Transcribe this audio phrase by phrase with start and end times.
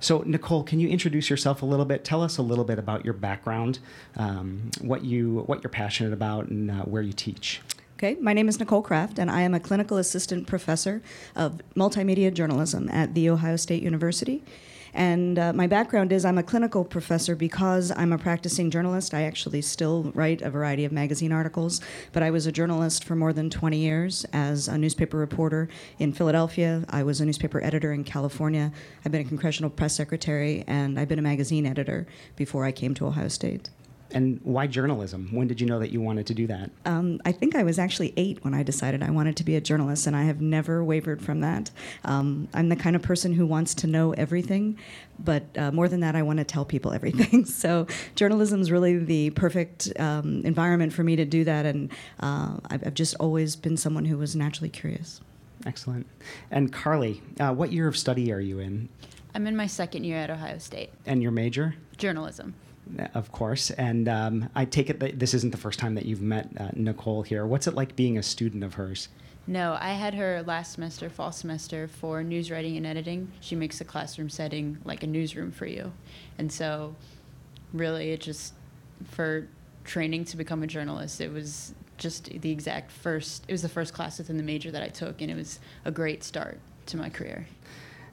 [0.00, 2.04] So, Nicole, can you introduce yourself a little bit?
[2.04, 3.78] Tell us a little bit about your background,
[4.16, 7.60] um, what you what you're passionate about, and uh, where you teach.
[7.98, 11.02] Okay, my name is Nicole Kraft, and I am a clinical assistant professor
[11.36, 14.42] of multimedia journalism at The Ohio State University.
[14.94, 19.14] And uh, my background is I'm a clinical professor because I'm a practicing journalist.
[19.14, 21.80] I actually still write a variety of magazine articles,
[22.12, 25.68] but I was a journalist for more than 20 years as a newspaper reporter
[25.98, 26.84] in Philadelphia.
[26.88, 28.72] I was a newspaper editor in California.
[29.04, 32.94] I've been a congressional press secretary, and I've been a magazine editor before I came
[32.94, 33.70] to Ohio State.
[34.12, 35.28] And why journalism?
[35.32, 36.70] When did you know that you wanted to do that?
[36.84, 39.60] Um, I think I was actually eight when I decided I wanted to be a
[39.60, 41.70] journalist, and I have never wavered from that.
[42.04, 44.78] Um, I'm the kind of person who wants to know everything,
[45.18, 47.44] but uh, more than that, I want to tell people everything.
[47.44, 52.56] so journalism is really the perfect um, environment for me to do that, and uh,
[52.70, 55.20] I've, I've, just always been someone who was naturally curious.
[55.64, 56.06] Excellent.
[56.50, 58.88] And Carly, uh, what year of study are you in?
[59.34, 60.90] I'm in my second year at Ohio State.
[61.06, 61.74] And your major?
[61.96, 62.54] Journalism
[63.14, 63.70] of course.
[63.70, 66.70] And um, I take it that this isn't the first time that you've met uh,
[66.74, 67.46] Nicole here.
[67.46, 69.08] What's it like being a student of hers?
[69.46, 73.32] No, I had her last semester, fall semester, for news writing and editing.
[73.40, 75.92] She makes a classroom setting like a newsroom for you.
[76.38, 76.94] And so,
[77.72, 78.54] really, it just,
[79.10, 79.48] for
[79.84, 83.92] training to become a journalist, it was just the exact first, it was the first
[83.92, 87.08] class within the major that I took, and it was a great start to my
[87.08, 87.46] career.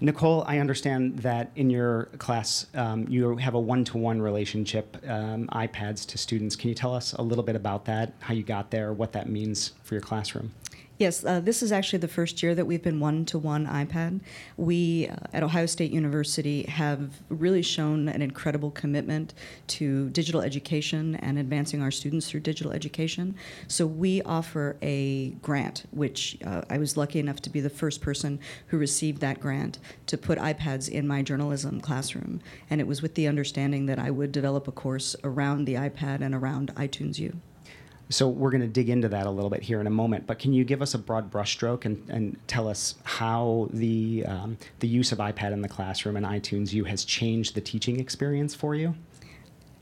[0.00, 6.06] Nicole, I understand that in your class um, you have a one-to-one relationship, um, iPads
[6.08, 6.54] to students.
[6.54, 9.28] Can you tell us a little bit about that, how you got there, what that
[9.28, 10.52] means for your classroom?
[10.98, 14.20] Yes, uh, this is actually the first year that we've been one to one iPad.
[14.56, 19.34] We uh, at Ohio State University have really shown an incredible commitment
[19.66, 23.34] to digital education and advancing our students through digital education.
[23.68, 28.00] So we offer a grant, which uh, I was lucky enough to be the first
[28.00, 28.38] person
[28.68, 32.40] who received that grant to put iPads in my journalism classroom.
[32.70, 36.22] And it was with the understanding that I would develop a course around the iPad
[36.22, 37.38] and around iTunes U.
[38.08, 40.26] So we're going to dig into that a little bit here in a moment.
[40.26, 44.58] But can you give us a broad brushstroke and, and tell us how the um,
[44.80, 48.54] the use of iPad in the classroom and iTunes U has changed the teaching experience
[48.54, 48.94] for you?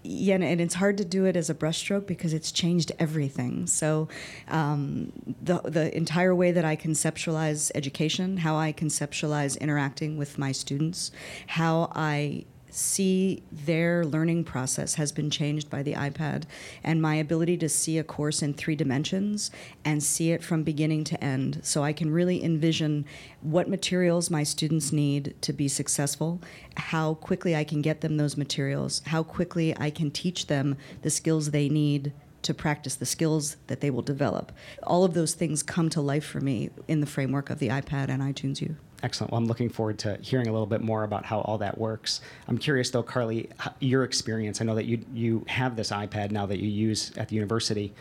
[0.07, 3.67] yeah, and it's hard to do it as a brushstroke because it's changed everything.
[3.67, 4.09] So,
[4.49, 5.12] um,
[5.43, 11.11] the the entire way that I conceptualize education, how I conceptualize interacting with my students,
[11.47, 16.43] how I see their learning process has been changed by the iPad,
[16.83, 19.51] and my ability to see a course in three dimensions
[19.85, 21.61] and see it from beginning to end.
[21.62, 23.05] So I can really envision
[23.43, 26.41] what materials my students need to be successful,
[26.77, 31.11] how quickly I can get them those materials, how quickly I can teach them the
[31.11, 32.12] skills they need
[32.44, 34.53] to practice the skills that they will develop.
[34.82, 38.09] All of those things come to life for me in the framework of the iPad
[38.09, 38.77] and iTunes U.
[39.03, 39.32] Excellent.
[39.32, 42.22] Well, I'm looking forward to hearing a little bit more about how all that works.
[42.49, 43.50] I'm curious, though, Carly,
[43.81, 44.62] your experience.
[44.62, 47.93] I know that you you have this iPad now that you use at the university,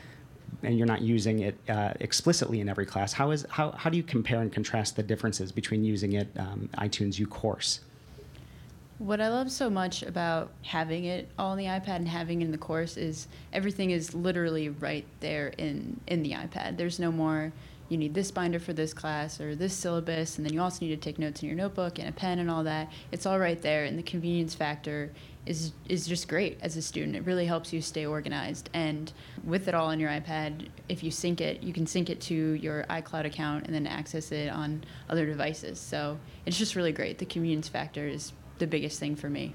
[0.62, 3.12] and you're not using it uh, explicitly in every class.
[3.12, 6.70] How is how how do you compare and contrast the differences between using it um,
[6.78, 7.82] iTunes U course?
[9.04, 12.46] What I love so much about having it all on the iPad and having it
[12.46, 16.78] in the course is everything is literally right there in in the iPad.
[16.78, 17.52] There's no more
[17.90, 20.96] you need this binder for this class or this syllabus, and then you also need
[20.96, 22.94] to take notes in your notebook and a pen and all that.
[23.12, 25.12] It's all right there, and the convenience factor
[25.46, 27.18] is is just great as a student.
[27.18, 29.12] It really helps you stay organized, and
[29.44, 32.34] with it all on your iPad, if you sync it, you can sync it to
[32.54, 35.78] your iCloud account and then access it on other devices.
[35.78, 37.18] So it's just really great.
[37.18, 38.32] The convenience factor is
[38.64, 39.54] the biggest thing for me.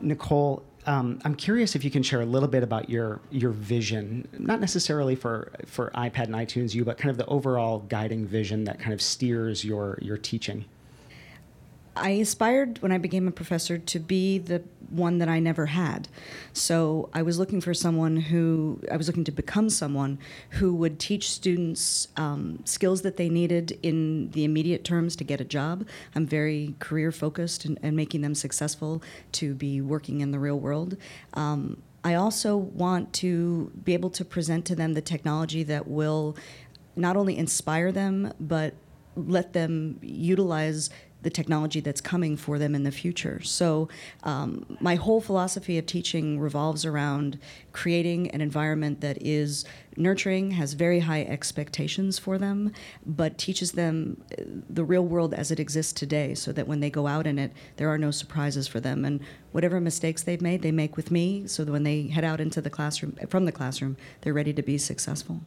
[0.00, 4.28] Nicole, um, I'm curious if you can share a little bit about your your vision,
[4.38, 8.64] not necessarily for for iPad and iTunes U, but kind of the overall guiding vision
[8.64, 10.64] that kind of steers your your teaching.
[11.96, 16.08] I aspired when I became a professor to be the one that I never had.
[16.52, 20.18] So I was looking for someone who, I was looking to become someone
[20.50, 25.40] who would teach students um, skills that they needed in the immediate terms to get
[25.40, 25.86] a job.
[26.14, 29.02] I'm very career focused and, and making them successful
[29.32, 30.96] to be working in the real world.
[31.34, 36.36] Um, I also want to be able to present to them the technology that will
[36.94, 38.74] not only inspire them, but
[39.16, 40.90] let them utilize
[41.26, 43.42] the technology that's coming for them in the future.
[43.42, 43.88] So,
[44.22, 47.40] um, my whole philosophy of teaching revolves around
[47.72, 49.64] creating an environment that is
[49.96, 52.70] nurturing, has very high expectations for them,
[53.04, 56.90] but teaches them uh, the real world as it exists today so that when they
[56.90, 59.04] go out in it, there are no surprises for them.
[59.04, 59.18] And
[59.50, 62.60] whatever mistakes they've made, they make with me so that when they head out into
[62.60, 65.40] the classroom, from the classroom, they're ready to be successful.